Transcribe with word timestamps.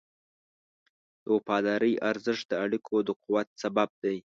د 1.23 1.25
وفادارۍ 1.35 1.93
ارزښت 2.09 2.45
د 2.49 2.53
اړیکو 2.65 2.95
د 3.07 3.09
قوت 3.23 3.47
سبب 3.63 3.89
دی. 4.03 4.17